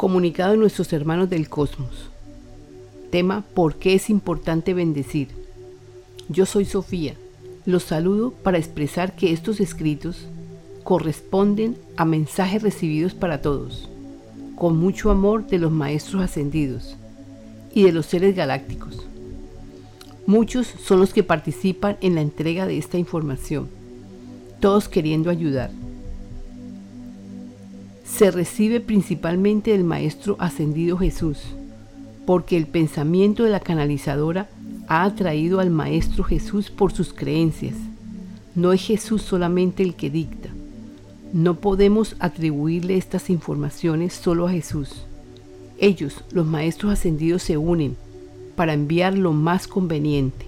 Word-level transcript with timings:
Comunicado 0.00 0.52
de 0.52 0.56
nuestros 0.56 0.94
hermanos 0.94 1.28
del 1.28 1.50
cosmos. 1.50 2.08
Tema 3.10 3.44
¿Por 3.52 3.74
qué 3.74 3.92
es 3.92 4.08
importante 4.08 4.72
bendecir? 4.72 5.28
Yo 6.30 6.46
soy 6.46 6.64
Sofía. 6.64 7.16
Los 7.66 7.82
saludo 7.82 8.30
para 8.30 8.56
expresar 8.56 9.14
que 9.14 9.30
estos 9.30 9.60
escritos 9.60 10.26
corresponden 10.84 11.76
a 11.98 12.06
mensajes 12.06 12.62
recibidos 12.62 13.12
para 13.12 13.42
todos, 13.42 13.90
con 14.56 14.78
mucho 14.78 15.10
amor 15.10 15.46
de 15.46 15.58
los 15.58 15.70
maestros 15.70 16.22
ascendidos 16.22 16.96
y 17.74 17.82
de 17.82 17.92
los 17.92 18.06
seres 18.06 18.34
galácticos. 18.34 19.06
Muchos 20.24 20.66
son 20.82 21.00
los 21.00 21.12
que 21.12 21.24
participan 21.24 21.98
en 22.00 22.14
la 22.14 22.22
entrega 22.22 22.66
de 22.66 22.78
esta 22.78 22.96
información, 22.96 23.68
todos 24.60 24.88
queriendo 24.88 25.28
ayudar 25.28 25.70
se 28.10 28.30
recibe 28.30 28.80
principalmente 28.80 29.70
del 29.70 29.84
Maestro 29.84 30.36
Ascendido 30.38 30.98
Jesús, 30.98 31.38
porque 32.26 32.56
el 32.56 32.66
pensamiento 32.66 33.44
de 33.44 33.50
la 33.50 33.60
canalizadora 33.60 34.48
ha 34.88 35.04
atraído 35.04 35.60
al 35.60 35.70
Maestro 35.70 36.24
Jesús 36.24 36.70
por 36.70 36.92
sus 36.92 37.14
creencias. 37.14 37.74
No 38.54 38.72
es 38.72 38.82
Jesús 38.82 39.22
solamente 39.22 39.82
el 39.82 39.94
que 39.94 40.10
dicta. 40.10 40.48
No 41.32 41.54
podemos 41.54 42.16
atribuirle 42.18 42.96
estas 42.96 43.30
informaciones 43.30 44.12
solo 44.12 44.48
a 44.48 44.50
Jesús. 44.50 45.04
Ellos, 45.78 46.24
los 46.32 46.46
Maestros 46.46 46.92
Ascendidos, 46.92 47.44
se 47.44 47.56
unen 47.56 47.96
para 48.56 48.74
enviar 48.74 49.16
lo 49.16 49.32
más 49.32 49.68
conveniente, 49.68 50.46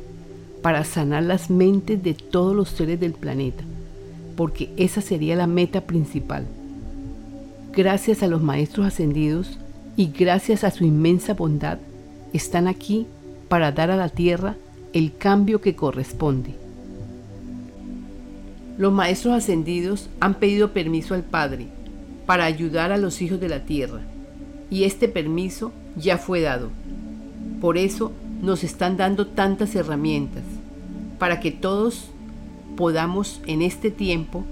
para 0.60 0.84
sanar 0.84 1.22
las 1.22 1.48
mentes 1.48 2.02
de 2.02 2.14
todos 2.14 2.54
los 2.54 2.68
seres 2.70 2.98
del 2.98 3.12
planeta, 3.12 3.62
porque 4.36 4.70
esa 4.76 5.00
sería 5.00 5.36
la 5.36 5.46
meta 5.46 5.82
principal 5.82 6.46
gracias 7.72 8.22
a 8.22 8.26
los 8.26 8.42
Maestros 8.42 8.86
Ascendidos 8.86 9.58
y 9.96 10.08
gracias 10.08 10.62
a 10.62 10.70
su 10.70 10.84
inmensa 10.84 11.32
bondad, 11.34 11.78
están 12.32 12.68
aquí 12.68 13.06
para 13.48 13.72
dar 13.72 13.90
a 13.90 13.96
la 13.96 14.10
tierra 14.10 14.56
el 14.92 15.16
cambio 15.16 15.60
que 15.62 15.74
corresponde. 15.74 16.54
Los 18.76 18.92
Maestros 18.92 19.34
Ascendidos 19.34 20.10
han 20.20 20.34
pedido 20.34 20.72
permiso 20.72 21.14
al 21.14 21.22
Padre 21.22 21.68
para 22.26 22.44
ayudar 22.44 22.92
a 22.92 22.98
los 22.98 23.22
hijos 23.22 23.40
de 23.40 23.48
la 23.48 23.64
tierra 23.64 24.00
y 24.70 24.84
este 24.84 25.08
permiso 25.08 25.72
ya 25.96 26.18
fue 26.18 26.42
dado. 26.42 26.70
Por 27.60 27.78
eso 27.78 28.12
nos 28.42 28.64
están 28.64 28.96
dando 28.98 29.26
tantas 29.26 29.74
herramientas 29.74 30.42
para 31.18 31.40
que 31.40 31.52
todos 31.52 32.10
podamos 32.76 33.40
en 33.46 33.62
este 33.62 33.90
tiempo 33.90 34.44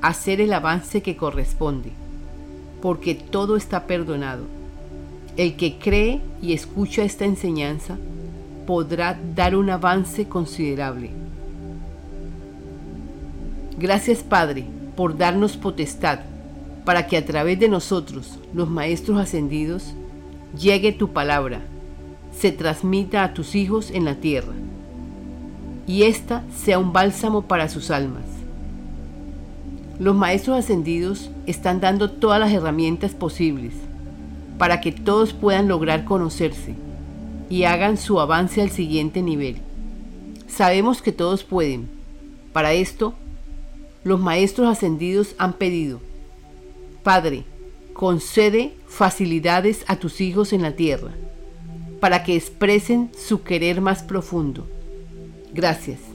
hacer 0.00 0.40
el 0.40 0.52
avance 0.52 1.02
que 1.02 1.16
corresponde 1.16 2.01
porque 2.82 3.14
todo 3.14 3.56
está 3.56 3.86
perdonado. 3.86 4.42
El 5.36 5.56
que 5.56 5.78
cree 5.78 6.20
y 6.42 6.52
escucha 6.52 7.04
esta 7.04 7.24
enseñanza 7.24 7.96
podrá 8.66 9.18
dar 9.34 9.56
un 9.56 9.70
avance 9.70 10.26
considerable. 10.26 11.10
Gracias 13.78 14.22
Padre 14.22 14.66
por 14.96 15.16
darnos 15.16 15.56
potestad 15.56 16.18
para 16.84 17.06
que 17.06 17.16
a 17.16 17.24
través 17.24 17.58
de 17.58 17.68
nosotros, 17.68 18.38
los 18.52 18.68
Maestros 18.68 19.18
Ascendidos, 19.18 19.94
llegue 20.58 20.92
tu 20.92 21.12
palabra, 21.12 21.60
se 22.36 22.50
transmita 22.50 23.22
a 23.22 23.32
tus 23.32 23.54
hijos 23.54 23.90
en 23.92 24.04
la 24.04 24.16
tierra, 24.16 24.52
y 25.86 26.02
ésta 26.02 26.42
sea 26.54 26.78
un 26.80 26.92
bálsamo 26.92 27.42
para 27.42 27.68
sus 27.68 27.90
almas. 27.92 28.24
Los 30.02 30.16
maestros 30.16 30.58
ascendidos 30.58 31.30
están 31.46 31.78
dando 31.80 32.10
todas 32.10 32.40
las 32.40 32.50
herramientas 32.52 33.12
posibles 33.12 33.72
para 34.58 34.80
que 34.80 34.90
todos 34.90 35.32
puedan 35.32 35.68
lograr 35.68 36.04
conocerse 36.04 36.74
y 37.48 37.62
hagan 37.62 37.96
su 37.96 38.18
avance 38.18 38.60
al 38.60 38.70
siguiente 38.72 39.22
nivel. 39.22 39.58
Sabemos 40.48 41.02
que 41.02 41.12
todos 41.12 41.44
pueden. 41.44 41.88
Para 42.52 42.72
esto, 42.72 43.14
los 44.02 44.18
maestros 44.18 44.66
ascendidos 44.66 45.36
han 45.38 45.52
pedido, 45.52 46.00
Padre, 47.04 47.44
concede 47.92 48.74
facilidades 48.88 49.84
a 49.86 49.94
tus 49.94 50.20
hijos 50.20 50.52
en 50.52 50.62
la 50.62 50.72
tierra, 50.72 51.12
para 52.00 52.24
que 52.24 52.34
expresen 52.34 53.12
su 53.16 53.44
querer 53.44 53.80
más 53.80 54.02
profundo. 54.02 54.66
Gracias. 55.54 56.11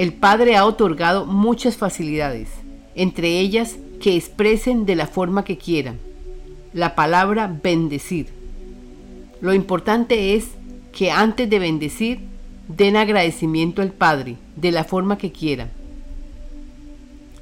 El 0.00 0.14
Padre 0.14 0.56
ha 0.56 0.64
otorgado 0.64 1.26
muchas 1.26 1.76
facilidades, 1.76 2.48
entre 2.94 3.38
ellas 3.38 3.76
que 4.00 4.16
expresen 4.16 4.86
de 4.86 4.96
la 4.96 5.06
forma 5.06 5.44
que 5.44 5.58
quieran. 5.58 5.98
La 6.72 6.94
palabra 6.94 7.54
bendecir. 7.62 8.28
Lo 9.42 9.52
importante 9.52 10.34
es 10.34 10.52
que 10.90 11.10
antes 11.10 11.50
de 11.50 11.58
bendecir 11.58 12.20
den 12.66 12.96
agradecimiento 12.96 13.82
al 13.82 13.92
Padre 13.92 14.38
de 14.56 14.72
la 14.72 14.84
forma 14.84 15.18
que 15.18 15.32
quieran. 15.32 15.70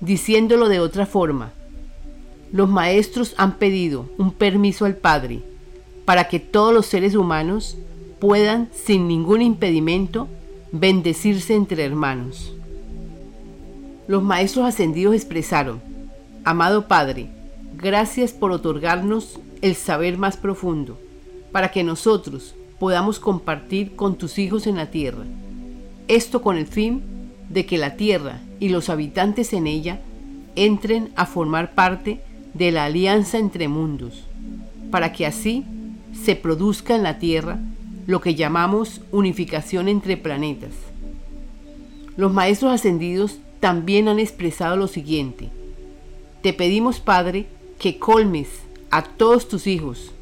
Diciéndolo 0.01 0.69
de 0.69 0.81
otra 0.81 1.07
forma, 1.07 1.53
los 2.51 2.69
maestros 2.69 3.35
han 3.37 3.59
pedido 3.59 4.11
un 4.19 4.33
permiso 4.33 4.85
al 4.85 4.97
Padre 4.97 5.43
para 6.05 6.27
que 6.27 6.41
todos 6.41 6.75
los 6.75 6.87
seres 6.87 7.15
humanos 7.15 7.79
puedan 8.19 8.69
sin 8.75 9.07
ningún 9.07 9.43
impedimento 9.43 10.27
bendecirse 10.73 11.55
entre 11.55 11.84
hermanos. 11.84 12.53
Los 14.06 14.23
maestros 14.23 14.67
ascendidos 14.67 15.15
expresaron, 15.15 15.81
Amado 16.45 16.89
Padre, 16.89 17.29
gracias 17.77 18.33
por 18.33 18.53
otorgarnos 18.53 19.39
el 19.61 19.75
saber 19.75 20.19
más 20.19 20.37
profundo, 20.37 20.99
para 21.53 21.71
que 21.71 21.83
nosotros 21.83 22.55
podamos 22.78 23.19
compartir 23.19 23.97
con 23.97 24.17
tus 24.17 24.39
hijos 24.39 24.67
en 24.67 24.77
la 24.77 24.91
tierra. 24.91 25.25
Esto 26.07 26.43
con 26.43 26.57
el 26.57 26.67
fin 26.67 27.03
de 27.49 27.67
que 27.67 27.78
la 27.78 27.97
tierra 27.97 28.41
y 28.61 28.69
los 28.69 28.89
habitantes 28.89 29.53
en 29.53 29.67
ella 29.67 30.01
entren 30.55 31.11
a 31.17 31.27
formar 31.27 31.75
parte 31.75 32.21
de 32.55 32.73
la 32.73 32.84
alianza 32.87 33.39
entre 33.39 33.69
mundos, 33.69 34.25
para 34.91 35.12
que 35.12 35.27
así 35.27 35.65
se 36.12 36.34
produzca 36.34 36.95
en 36.95 37.03
la 37.03 37.19
tierra 37.19 37.59
lo 38.09 38.23
que 38.23 38.35
llamamos 38.35 39.03
unificación 39.13 39.87
entre 39.87 40.17
planetas. 40.17 40.71
Los 42.17 42.33
maestros 42.33 42.73
ascendidos 42.73 43.39
también 43.61 44.09
han 44.09 44.19
expresado 44.19 44.79
lo 44.79 44.89
siguiente. 44.89 45.51
Te 46.41 46.55
pedimos, 46.55 47.01
Padre, 47.01 47.45
que 47.79 47.99
colmes 47.99 48.49
a 48.91 49.03
todos 49.03 49.47
tus 49.47 49.67
hijos, 49.67 50.13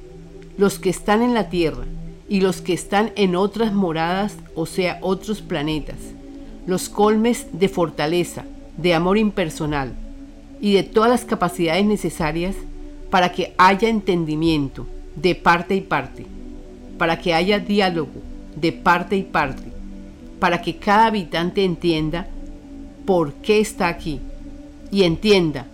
los 0.59 0.81
que 0.81 0.91
están 0.91 1.23
en 1.23 1.33
la 1.33 1.49
tierra 1.49 1.85
y 2.29 2.41
los 2.41 2.61
que 2.61 2.73
están 2.73 3.13
en 3.15 3.37
otras 3.37 3.73
moradas, 3.73 4.35
o 4.57 4.67
sea, 4.67 4.99
otros 5.01 5.41
planetas, 5.41 5.99
los 6.67 6.89
colmes 6.89 7.47
de 7.53 7.69
fortaleza, 7.69 8.47
de 8.77 8.95
amor 8.95 9.17
impersonal 9.17 9.95
y 10.61 10.75
de 10.75 10.83
todas 10.83 11.09
las 11.09 11.25
capacidades 11.25 11.87
necesarias 11.87 12.57
para 13.11 13.31
que 13.31 13.55
haya 13.59 13.89
entendimiento 13.89 14.89
de 15.15 15.37
parte 15.37 15.77
y 15.77 15.83
parte 15.83 16.27
para 16.99 17.19
que 17.19 17.35
haya 17.35 17.59
diálogo 17.59 18.23
de 18.55 18.73
parte 18.73 19.17
y 19.17 19.23
parte, 19.23 19.65
para 20.41 20.63
que 20.63 20.77
cada 20.77 21.07
habitante 21.07 21.65
entienda 21.65 22.27
por 23.05 23.35
qué 23.35 23.61
está 23.61 23.89
aquí 23.89 24.21
y 24.91 25.05
entienda 25.05 25.67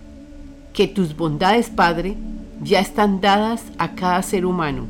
que 0.73 0.87
tus 0.87 1.15
bondades, 1.15 1.69
Padre, 1.69 2.15
ya 2.61 2.79
están 2.79 3.21
dadas 3.21 3.63
a 3.77 3.95
cada 3.95 4.21
ser 4.23 4.45
humano. 4.45 4.87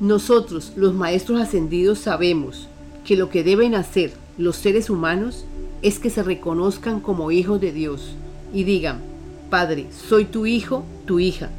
Nosotros, 0.00 0.72
los 0.76 0.94
maestros 0.94 1.40
ascendidos, 1.40 2.00
sabemos 2.00 2.68
que 3.04 3.16
lo 3.16 3.30
que 3.30 3.44
deben 3.44 3.74
hacer 3.74 4.12
los 4.36 4.56
seres 4.56 4.90
humanos 4.90 5.46
es 5.82 5.98
que 5.98 6.10
se 6.10 6.22
reconozcan 6.22 7.00
como 7.00 7.30
hijos 7.30 7.60
de 7.60 7.72
Dios 7.72 8.14
y 8.52 8.64
digan, 8.64 9.00
Padre, 9.50 9.86
soy 9.90 10.24
tu 10.24 10.46
hijo, 10.46 10.84
tu 11.06 11.20
hija, 11.20 11.50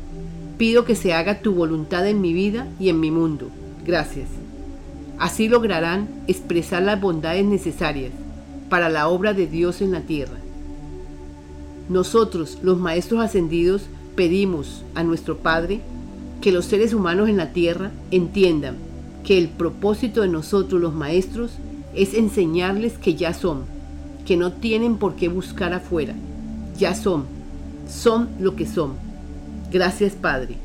Pido 0.57 0.85
que 0.85 0.95
se 0.95 1.13
haga 1.13 1.41
tu 1.41 1.53
voluntad 1.53 2.07
en 2.07 2.19
mi 2.19 2.33
vida 2.33 2.67
y 2.79 2.89
en 2.89 2.99
mi 2.99 3.11
mundo. 3.11 3.49
Gracias. 3.85 4.27
Así 5.19 5.47
lograrán 5.47 6.09
expresar 6.27 6.81
las 6.81 6.99
bondades 6.99 7.45
necesarias 7.45 8.11
para 8.67 8.89
la 8.89 9.07
obra 9.07 9.33
de 9.33 9.45
Dios 9.45 9.81
en 9.81 9.91
la 9.91 10.01
tierra. 10.01 10.37
Nosotros, 11.89 12.57
los 12.63 12.79
maestros 12.79 13.23
ascendidos, 13.23 13.83
pedimos 14.15 14.83
a 14.95 15.03
nuestro 15.03 15.37
Padre 15.37 15.79
que 16.41 16.51
los 16.51 16.65
seres 16.65 16.93
humanos 16.93 17.29
en 17.29 17.37
la 17.37 17.53
tierra 17.53 17.91
entiendan 18.09 18.77
que 19.23 19.37
el 19.37 19.49
propósito 19.49 20.21
de 20.21 20.27
nosotros 20.27 20.81
los 20.81 20.93
maestros 20.93 21.51
es 21.93 22.15
enseñarles 22.15 22.97
que 22.97 23.13
ya 23.13 23.33
son, 23.33 23.63
que 24.25 24.37
no 24.37 24.53
tienen 24.53 24.97
por 24.97 25.15
qué 25.15 25.29
buscar 25.29 25.73
afuera, 25.73 26.15
ya 26.77 26.95
son, 26.95 27.25
son 27.87 28.29
lo 28.39 28.55
que 28.55 28.65
son 28.65 29.06
Gracias 29.71 30.13
Padre. 30.13 30.55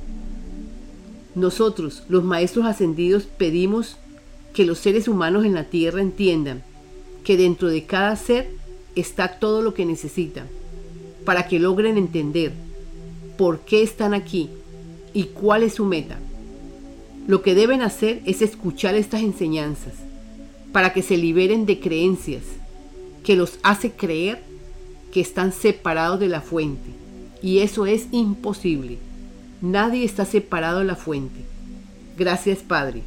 Nosotros, 1.34 2.04
los 2.08 2.22
Maestros 2.22 2.66
Ascendidos, 2.66 3.25
pedimos 3.25 3.96
que 4.52 4.64
los 4.64 4.78
seres 4.78 5.08
humanos 5.08 5.44
en 5.44 5.54
la 5.54 5.64
tierra 5.64 6.00
entiendan 6.00 6.62
que 7.25 7.37
dentro 7.37 7.69
de 7.69 7.84
cada 7.84 8.14
ser 8.16 8.50
está 8.94 9.38
todo 9.38 9.62
lo 9.62 9.75
que 9.75 9.87
necesitan, 9.87 10.46
para 11.25 11.49
que 11.49 11.58
logren 11.58 11.96
entender 11.96 12.52
por 13.38 13.60
qué 13.60 13.82
están 13.82 14.14
aquí 14.14 14.50
y 15.14 15.25
cuál 15.25 15.62
es 15.62 15.75
su 15.75 15.84
meta. 15.84 16.19
Lo 17.26 17.43
que 17.43 17.55
deben 17.55 17.82
hacer 17.82 18.20
es 18.26 18.43
escuchar 18.43 18.94
estas 18.94 19.22
enseñanzas 19.22 19.94
para 20.72 20.93
que 20.93 21.02
se 21.02 21.16
liberen 21.16 21.66
de 21.66 21.81
creencias 21.81 22.43
que 23.25 23.37
los 23.37 23.58
hace 23.62 23.93
creer 23.93 24.43
que 25.12 25.20
están 25.20 25.52
separados 25.52 26.20
de 26.20 26.28
la 26.28 26.40
fuente. 26.40 27.01
Y 27.42 27.58
eso 27.58 27.86
es 27.86 28.06
imposible. 28.12 28.98
Nadie 29.60 30.04
está 30.04 30.24
separado 30.24 30.80
de 30.80 30.84
la 30.84 30.96
fuente. 30.96 31.40
Gracias 32.16 32.58
Padre. 32.60 33.02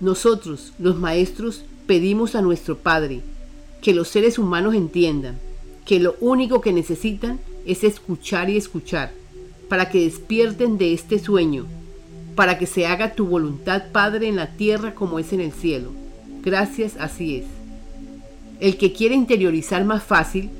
Nosotros, 0.00 0.72
los 0.78 0.96
maestros, 0.96 1.64
pedimos 1.86 2.34
a 2.34 2.42
nuestro 2.42 2.78
Padre 2.78 3.22
que 3.80 3.94
los 3.94 4.08
seres 4.08 4.38
humanos 4.38 4.74
entiendan 4.74 5.38
que 5.84 6.00
lo 6.00 6.16
único 6.20 6.60
que 6.60 6.72
necesitan 6.72 7.38
es 7.66 7.84
escuchar 7.84 8.50
y 8.50 8.56
escuchar, 8.56 9.12
para 9.68 9.90
que 9.90 10.00
despierten 10.04 10.78
de 10.78 10.94
este 10.94 11.18
sueño, 11.18 11.66
para 12.34 12.58
que 12.58 12.66
se 12.66 12.86
haga 12.86 13.14
tu 13.14 13.26
voluntad, 13.26 13.84
Padre, 13.92 14.28
en 14.28 14.36
la 14.36 14.56
tierra 14.56 14.94
como 14.94 15.18
es 15.18 15.32
en 15.32 15.40
el 15.40 15.52
cielo. 15.52 15.92
Gracias, 16.42 16.96
así 16.98 17.36
es. 17.36 17.44
El 18.60 18.76
que 18.76 18.92
quiere 18.92 19.14
interiorizar 19.14 19.84
más 19.84 20.02
fácil, 20.02 20.50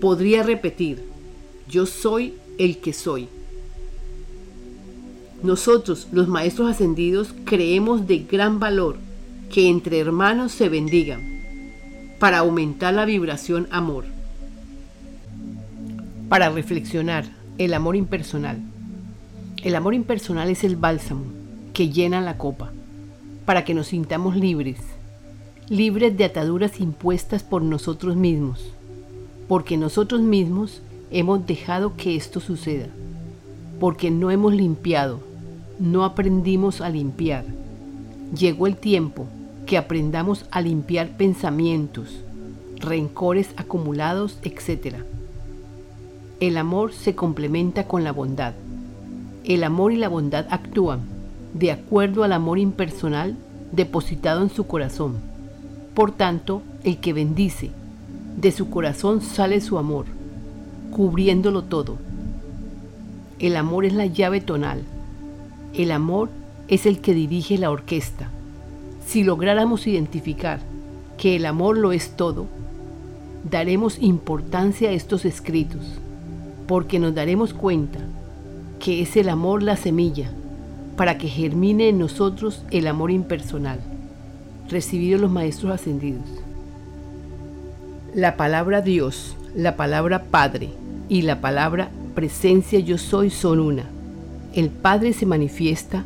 podría 0.00 0.42
repetir, 0.42 1.02
yo 1.68 1.86
soy 1.86 2.34
el 2.58 2.78
que 2.78 2.92
soy. 2.92 3.28
Nosotros, 5.42 6.08
los 6.12 6.28
maestros 6.28 6.70
ascendidos, 6.70 7.34
creemos 7.44 8.06
de 8.06 8.18
gran 8.20 8.58
valor 8.58 8.96
que 9.52 9.68
entre 9.68 9.98
hermanos 9.98 10.52
se 10.52 10.68
bendigan 10.68 11.38
para 12.18 12.38
aumentar 12.38 12.94
la 12.94 13.04
vibración 13.04 13.68
amor. 13.70 14.04
Para 16.28 16.50
reflexionar, 16.50 17.24
el 17.58 17.74
amor 17.74 17.96
impersonal. 17.96 18.58
El 19.62 19.74
amor 19.74 19.94
impersonal 19.94 20.50
es 20.50 20.64
el 20.64 20.76
bálsamo 20.76 21.24
que 21.72 21.88
llena 21.88 22.20
la 22.20 22.36
copa 22.36 22.72
para 23.44 23.64
que 23.64 23.74
nos 23.74 23.88
sintamos 23.88 24.36
libres, 24.36 24.78
libres 25.68 26.16
de 26.16 26.24
ataduras 26.24 26.80
impuestas 26.80 27.42
por 27.42 27.62
nosotros 27.62 28.14
mismos, 28.14 28.72
porque 29.48 29.76
nosotros 29.76 30.20
mismos 30.20 30.82
hemos 31.10 31.46
dejado 31.46 31.96
que 31.96 32.14
esto 32.16 32.38
suceda, 32.40 32.86
porque 33.80 34.10
no 34.10 34.30
hemos 34.30 34.54
limpiado, 34.54 35.20
no 35.78 36.04
aprendimos 36.04 36.80
a 36.80 36.90
limpiar. 36.90 37.44
Llegó 38.36 38.66
el 38.66 38.76
tiempo 38.76 39.26
que 39.66 39.78
aprendamos 39.78 40.44
a 40.50 40.60
limpiar 40.60 41.16
pensamientos, 41.16 42.20
rencores 42.80 43.50
acumulados, 43.56 44.38
etc 44.42 45.02
el 46.40 46.56
amor 46.56 46.92
se 46.92 47.16
complementa 47.16 47.88
con 47.88 48.04
la 48.04 48.12
bondad. 48.12 48.54
El 49.44 49.64
amor 49.64 49.90
y 49.92 49.96
la 49.96 50.08
bondad 50.08 50.46
actúan 50.50 51.00
de 51.52 51.72
acuerdo 51.72 52.22
al 52.22 52.32
amor 52.32 52.60
impersonal 52.60 53.36
depositado 53.72 54.42
en 54.42 54.50
su 54.50 54.64
corazón. 54.64 55.16
Por 55.94 56.12
tanto, 56.12 56.62
el 56.84 56.98
que 56.98 57.12
bendice, 57.12 57.70
de 58.40 58.52
su 58.52 58.70
corazón 58.70 59.20
sale 59.20 59.60
su 59.60 59.78
amor, 59.78 60.06
cubriéndolo 60.92 61.64
todo. 61.64 61.96
El 63.40 63.56
amor 63.56 63.84
es 63.84 63.94
la 63.94 64.06
llave 64.06 64.40
tonal. 64.40 64.82
El 65.74 65.90
amor 65.90 66.30
es 66.68 66.86
el 66.86 67.00
que 67.00 67.14
dirige 67.14 67.58
la 67.58 67.70
orquesta. 67.70 68.30
Si 69.04 69.24
lográramos 69.24 69.88
identificar 69.88 70.60
que 71.16 71.34
el 71.34 71.46
amor 71.46 71.78
lo 71.78 71.92
es 71.92 72.10
todo, 72.10 72.46
daremos 73.50 73.98
importancia 74.00 74.90
a 74.90 74.92
estos 74.92 75.24
escritos 75.24 75.82
porque 76.68 77.00
nos 77.00 77.14
daremos 77.14 77.54
cuenta 77.54 77.98
que 78.78 79.02
es 79.02 79.16
el 79.16 79.30
amor 79.30 79.64
la 79.64 79.76
semilla 79.76 80.30
para 80.96 81.18
que 81.18 81.26
germine 81.26 81.88
en 81.88 81.98
nosotros 81.98 82.62
el 82.70 82.86
amor 82.86 83.10
impersonal, 83.10 83.80
recibido 84.68 85.18
los 85.18 85.30
maestros 85.30 85.72
ascendidos. 85.72 86.47
La 88.14 88.38
palabra 88.38 88.80
Dios, 88.80 89.36
la 89.54 89.76
palabra 89.76 90.24
Padre 90.24 90.70
y 91.10 91.22
la 91.22 91.42
palabra 91.42 91.90
presencia 92.14 92.78
yo 92.78 92.96
soy 92.96 93.28
son 93.28 93.60
una. 93.60 93.84
El 94.54 94.70
Padre 94.70 95.12
se 95.12 95.26
manifiesta, 95.26 96.04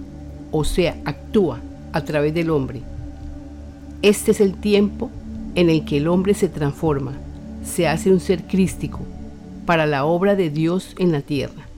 o 0.51 0.65
sea, 0.65 0.97
actúa 1.05 1.61
a 1.93 2.05
través 2.05 2.35
del 2.35 2.51
hombre. 2.51 2.83
Este 4.03 4.33
es 4.33 4.41
el 4.41 4.55
tiempo 4.55 5.11
en 5.55 5.71
el 5.71 5.85
que 5.85 5.99
el 5.99 6.09
hombre 6.09 6.35
se 6.35 6.49
transforma, 6.49 7.13
se 7.65 7.87
hace 7.87 8.11
un 8.11 8.19
ser 8.19 8.43
crístico, 8.49 8.99
para 9.65 9.87
la 9.87 10.05
obra 10.05 10.35
de 10.35 10.51
Dios 10.51 10.97
en 10.99 11.13
la 11.13 11.21
tierra. 11.21 11.69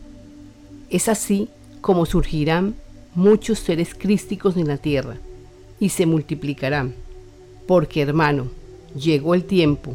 Es 0.88 1.06
así 1.06 1.50
como 1.82 2.06
surgirán 2.06 2.74
muchos 3.14 3.58
seres 3.58 3.94
crísticos 3.94 4.56
en 4.56 4.68
la 4.68 4.78
tierra 4.78 5.16
y 5.78 5.90
se 5.90 6.06
multiplicarán, 6.06 6.94
porque 7.66 8.00
hermano, 8.00 8.46
llegó 8.96 9.34
el 9.34 9.44
tiempo 9.44 9.94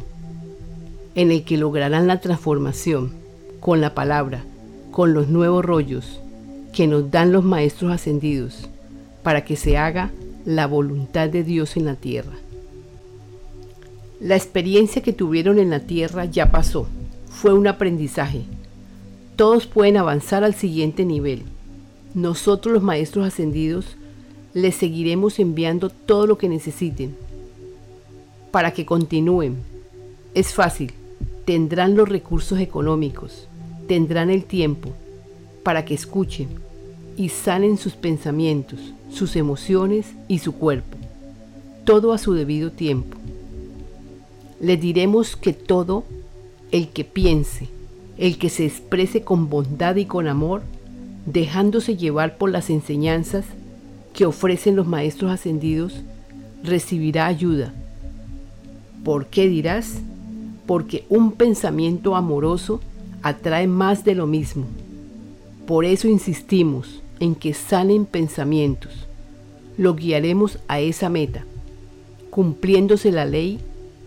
en 1.14 1.30
el 1.30 1.44
que 1.44 1.56
lograrán 1.56 2.06
la 2.06 2.20
transformación 2.20 3.12
con 3.60 3.80
la 3.80 3.94
palabra, 3.94 4.44
con 4.90 5.12
los 5.14 5.28
nuevos 5.28 5.64
rollos 5.64 6.20
que 6.72 6.86
nos 6.86 7.10
dan 7.10 7.32
los 7.32 7.44
maestros 7.44 7.92
ascendidos, 7.92 8.68
para 9.22 9.44
que 9.44 9.56
se 9.56 9.76
haga 9.76 10.10
la 10.44 10.66
voluntad 10.66 11.28
de 11.28 11.44
Dios 11.44 11.76
en 11.76 11.84
la 11.84 11.96
tierra. 11.96 12.32
La 14.20 14.36
experiencia 14.36 15.02
que 15.02 15.12
tuvieron 15.12 15.58
en 15.58 15.70
la 15.70 15.80
tierra 15.80 16.24
ya 16.26 16.50
pasó 16.50 16.86
fue 17.28 17.54
un 17.54 17.66
aprendizaje. 17.66 18.42
Todos 19.36 19.66
pueden 19.66 19.96
avanzar 19.96 20.44
al 20.44 20.54
siguiente 20.54 21.04
nivel. 21.04 21.42
Nosotros 22.14 22.74
los 22.74 22.82
maestros 22.82 23.26
ascendidos 23.26 23.96
les 24.52 24.74
seguiremos 24.74 25.38
enviando 25.38 25.90
todo 25.90 26.26
lo 26.26 26.36
que 26.36 26.48
necesiten 26.48 27.16
para 28.50 28.72
que 28.72 28.84
continúen. 28.84 29.56
Es 30.34 30.52
fácil, 30.52 30.92
tendrán 31.50 31.96
los 31.96 32.08
recursos 32.08 32.60
económicos, 32.60 33.48
tendrán 33.88 34.30
el 34.30 34.44
tiempo 34.44 34.90
para 35.64 35.84
que 35.84 35.94
escuchen 35.94 36.46
y 37.16 37.30
sanen 37.30 37.76
sus 37.76 37.94
pensamientos, 37.94 38.78
sus 39.10 39.34
emociones 39.34 40.06
y 40.28 40.38
su 40.38 40.52
cuerpo. 40.52 40.96
Todo 41.82 42.12
a 42.12 42.18
su 42.18 42.34
debido 42.34 42.70
tiempo. 42.70 43.16
Les 44.60 44.80
diremos 44.80 45.34
que 45.34 45.52
todo 45.52 46.04
el 46.70 46.90
que 46.90 47.02
piense, 47.02 47.66
el 48.16 48.38
que 48.38 48.48
se 48.48 48.64
exprese 48.64 49.22
con 49.22 49.50
bondad 49.50 49.96
y 49.96 50.04
con 50.04 50.28
amor, 50.28 50.62
dejándose 51.26 51.96
llevar 51.96 52.38
por 52.38 52.52
las 52.52 52.70
enseñanzas 52.70 53.44
que 54.14 54.24
ofrecen 54.24 54.76
los 54.76 54.86
maestros 54.86 55.32
ascendidos, 55.32 56.00
recibirá 56.62 57.26
ayuda. 57.26 57.74
¿Por 59.02 59.26
qué 59.26 59.48
dirás? 59.48 59.96
Porque 60.70 61.04
un 61.08 61.32
pensamiento 61.32 62.14
amoroso 62.14 62.78
atrae 63.24 63.66
más 63.66 64.04
de 64.04 64.14
lo 64.14 64.28
mismo. 64.28 64.66
Por 65.66 65.84
eso 65.84 66.06
insistimos 66.06 67.02
en 67.18 67.34
que 67.34 67.54
salen 67.54 68.06
pensamientos. 68.06 69.08
Lo 69.76 69.96
guiaremos 69.96 70.60
a 70.68 70.78
esa 70.78 71.08
meta. 71.08 71.44
Cumpliéndose 72.30 73.10
la 73.10 73.24
ley, 73.24 73.58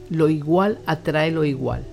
lo 0.10 0.30
igual 0.30 0.80
atrae 0.86 1.32
lo 1.32 1.44
igual. 1.44 1.84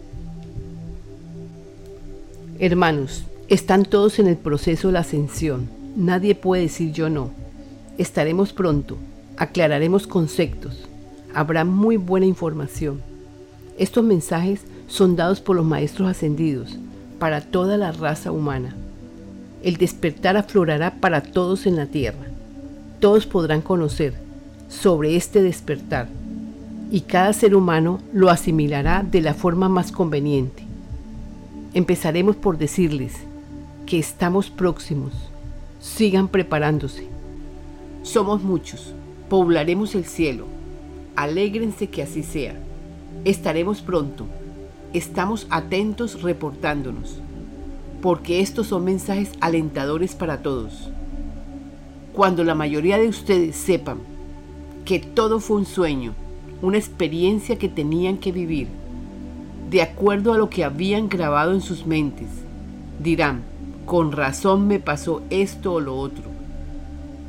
Hermanos, 2.61 3.25
están 3.49 3.85
todos 3.85 4.21
en 4.21 4.29
el 4.29 4.37
proceso 4.37 4.87
de 4.87 4.93
la 4.93 5.01
ascensión. 5.01 5.69
Nadie 5.97 6.37
puede 6.37 6.63
decir 6.63 6.93
yo 6.93 7.11
no. 7.11 7.33
Estaremos 7.99 8.53
pronto. 8.53 8.99
Aclararemos 9.37 10.07
conceptos. 10.07 10.89
Habrá 11.35 11.65
muy 11.65 11.97
buena 11.97 12.27
información. 12.27 13.10
Estos 13.81 14.05
mensajes 14.05 14.61
son 14.89 15.17
dados 15.17 15.41
por 15.41 15.57
los 15.57 15.65
maestros 15.65 16.07
ascendidos 16.07 16.77
para 17.19 17.41
toda 17.41 17.79
la 17.79 17.93
raza 17.93 18.31
humana. 18.31 18.77
El 19.63 19.79
despertar 19.79 20.37
aflorará 20.37 20.97
para 21.01 21.23
todos 21.23 21.65
en 21.65 21.77
la 21.77 21.87
tierra. 21.87 22.27
Todos 23.01 23.25
podrán 23.25 23.63
conocer 23.63 24.13
sobre 24.69 25.17
este 25.17 25.41
despertar 25.41 26.09
y 26.91 27.01
cada 27.01 27.33
ser 27.33 27.57
humano 27.57 28.01
lo 28.13 28.29
asimilará 28.29 29.03
de 29.03 29.23
la 29.23 29.33
forma 29.33 29.71
más 29.71 29.93
conveniente. 29.93 30.63
Empezaremos 31.73 32.37
por 32.37 32.59
decirles 32.59 33.15
que 33.87 33.99
estamos 33.99 34.51
próximos. 34.51 35.15
Sigan 35.81 36.29
preparándose. 36.29 37.07
Somos 38.03 38.43
muchos. 38.43 38.93
Poblaremos 39.31 39.95
el 39.95 40.05
cielo. 40.05 40.45
Alégrense 41.17 41.89
que 41.89 42.03
así 42.03 42.23
sea. 42.23 42.61
Estaremos 43.25 43.83
pronto. 43.83 44.27
Estamos 44.93 45.47
atentos 45.51 46.23
reportándonos. 46.23 47.21
Porque 48.03 48.41
estos 48.41 48.69
son 48.69 48.85
mensajes 48.85 49.33
alentadores 49.41 50.15
para 50.15 50.43
todos. 50.43 50.91
Cuando 52.13 52.45
la 52.45 52.55
mayoría 52.55 52.99
de 52.99 53.09
ustedes 53.09 53.57
sepan 53.57 53.99
que 54.85 54.99
todo 54.99 55.39
fue 55.41 55.59
un 55.59 55.67
sueño, 55.67 56.15
una 56.63 56.79
experiencia 56.79 57.59
que 57.59 57.69
tenían 57.69 58.19
que 58.19 58.33
vivir, 58.33 58.69
de 59.71 59.83
acuerdo 59.83 60.33
a 60.33 60.39
lo 60.39 60.51
que 60.51 60.65
habían 60.65 61.09
grabado 61.09 61.53
en 61.53 61.61
sus 61.61 61.87
mentes, 61.87 62.29
dirán, 62.99 63.43
con 63.87 64.13
razón 64.13 64.67
me 64.67 64.81
pasó 64.81 65.23
esto 65.31 65.75
o 65.75 65.81
lo 65.81 65.97
otro. 65.97 66.25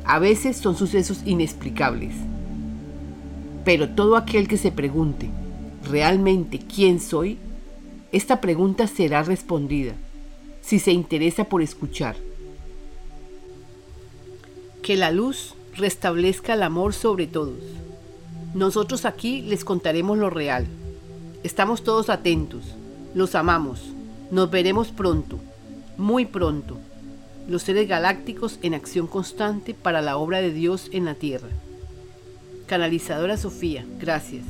A 0.04 0.18
veces 0.18 0.56
son 0.56 0.76
sucesos 0.76 1.22
inexplicables. 1.24 2.14
Pero 3.64 3.90
todo 3.90 4.16
aquel 4.16 4.48
que 4.48 4.56
se 4.56 4.72
pregunte, 4.72 5.30
¿realmente 5.92 6.58
quién 6.58 7.00
soy? 7.00 7.36
Esta 8.12 8.40
pregunta 8.40 8.86
será 8.86 9.22
respondida 9.22 9.92
si 10.62 10.78
se 10.78 10.90
interesa 10.90 11.44
por 11.44 11.60
escuchar. 11.60 12.16
Que 14.82 14.96
la 14.96 15.10
luz 15.10 15.54
restablezca 15.76 16.54
el 16.54 16.62
amor 16.62 16.94
sobre 16.94 17.26
todos. 17.26 17.58
Nosotros 18.54 19.04
aquí 19.04 19.42
les 19.42 19.66
contaremos 19.66 20.16
lo 20.16 20.30
real. 20.30 20.66
Estamos 21.42 21.84
todos 21.84 22.08
atentos. 22.08 22.62
Los 23.14 23.34
amamos. 23.34 23.92
Nos 24.30 24.50
veremos 24.50 24.88
pronto, 24.88 25.38
muy 25.98 26.24
pronto. 26.24 26.78
Los 27.46 27.64
seres 27.64 27.86
galácticos 27.86 28.58
en 28.62 28.72
acción 28.72 29.06
constante 29.06 29.74
para 29.74 30.00
la 30.00 30.16
obra 30.16 30.40
de 30.40 30.52
Dios 30.52 30.88
en 30.92 31.04
la 31.04 31.16
Tierra. 31.16 31.48
Canalizadora 32.66 33.36
Sofía, 33.36 33.84
gracias. 34.00 34.44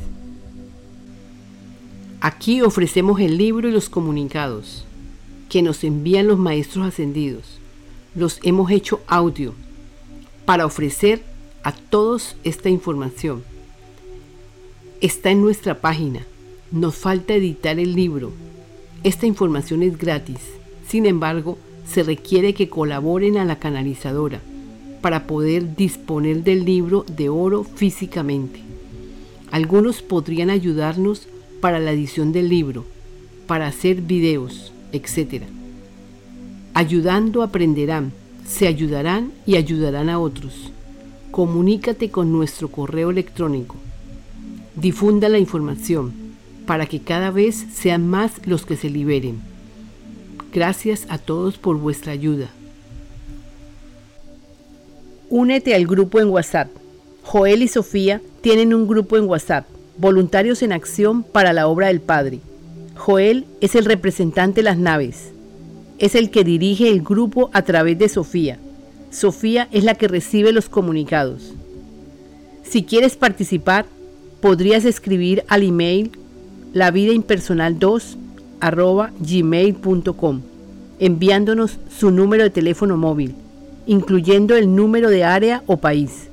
Aquí 2.24 2.62
ofrecemos 2.62 3.18
el 3.18 3.36
libro 3.36 3.68
y 3.68 3.72
los 3.72 3.88
comunicados 3.88 4.84
que 5.48 5.60
nos 5.60 5.82
envían 5.82 6.28
los 6.28 6.38
maestros 6.38 6.86
ascendidos. 6.86 7.58
Los 8.14 8.38
hemos 8.44 8.70
hecho 8.70 9.00
audio 9.08 9.54
para 10.44 10.64
ofrecer 10.64 11.24
a 11.64 11.72
todos 11.72 12.36
esta 12.44 12.68
información. 12.68 13.42
Está 15.00 15.32
en 15.32 15.40
nuestra 15.40 15.80
página. 15.80 16.24
Nos 16.70 16.94
falta 16.94 17.34
editar 17.34 17.80
el 17.80 17.96
libro. 17.96 18.30
Esta 19.02 19.26
información 19.26 19.82
es 19.82 19.98
gratis. 19.98 20.38
Sin 20.86 21.06
embargo, 21.06 21.58
se 21.84 22.04
requiere 22.04 22.54
que 22.54 22.68
colaboren 22.68 23.36
a 23.36 23.44
la 23.44 23.58
canalizadora 23.58 24.40
para 25.00 25.26
poder 25.26 25.74
disponer 25.74 26.44
del 26.44 26.64
libro 26.64 27.04
de 27.16 27.30
oro 27.30 27.64
físicamente. 27.64 28.60
Algunos 29.50 30.02
podrían 30.02 30.50
ayudarnos 30.50 31.26
para 31.62 31.78
la 31.78 31.92
edición 31.92 32.32
del 32.32 32.48
libro, 32.48 32.84
para 33.46 33.68
hacer 33.68 34.02
videos, 34.02 34.72
etc. 34.90 35.44
Ayudando 36.74 37.44
aprenderán, 37.44 38.10
se 38.44 38.66
ayudarán 38.66 39.30
y 39.46 39.54
ayudarán 39.54 40.08
a 40.08 40.18
otros. 40.18 40.72
Comunícate 41.30 42.10
con 42.10 42.32
nuestro 42.32 42.66
correo 42.66 43.10
electrónico. 43.10 43.76
Difunda 44.74 45.28
la 45.28 45.38
información 45.38 46.12
para 46.66 46.86
que 46.86 47.00
cada 47.00 47.30
vez 47.30 47.64
sean 47.72 48.08
más 48.08 48.44
los 48.44 48.66
que 48.66 48.76
se 48.76 48.90
liberen. 48.90 49.40
Gracias 50.52 51.06
a 51.10 51.18
todos 51.18 51.58
por 51.58 51.78
vuestra 51.78 52.10
ayuda. 52.10 52.50
Únete 55.30 55.76
al 55.76 55.86
grupo 55.86 56.18
en 56.18 56.28
WhatsApp. 56.28 56.70
Joel 57.22 57.62
y 57.62 57.68
Sofía 57.68 58.20
tienen 58.40 58.74
un 58.74 58.88
grupo 58.88 59.16
en 59.16 59.28
WhatsApp, 59.28 59.64
Voluntarios 59.98 60.62
en 60.62 60.72
Acción 60.72 61.22
para 61.22 61.52
la 61.52 61.68
Obra 61.68 61.88
del 61.88 62.00
Padre. 62.00 62.40
Joel 62.94 63.46
es 63.60 63.74
el 63.74 63.84
representante 63.84 64.60
de 64.60 64.64
las 64.64 64.78
naves. 64.78 65.32
Es 65.98 66.14
el 66.14 66.30
que 66.30 66.44
dirige 66.44 66.88
el 66.88 67.02
grupo 67.02 67.50
a 67.52 67.62
través 67.62 67.98
de 67.98 68.08
Sofía. 68.08 68.58
Sofía 69.10 69.68
es 69.72 69.84
la 69.84 69.94
que 69.94 70.08
recibe 70.08 70.52
los 70.52 70.68
comunicados. 70.68 71.52
Si 72.62 72.82
quieres 72.84 73.16
participar, 73.16 73.86
podrías 74.40 74.84
escribir 74.84 75.44
al 75.48 75.62
email 75.62 76.10
lavidaimpersonal2 76.72 78.16
gmail.com 79.20 80.40
enviándonos 81.02 81.78
su 81.90 82.12
número 82.12 82.44
de 82.44 82.50
teléfono 82.50 82.96
móvil, 82.96 83.34
incluyendo 83.86 84.54
el 84.54 84.72
número 84.72 85.10
de 85.10 85.24
área 85.24 85.64
o 85.66 85.78
país. 85.78 86.28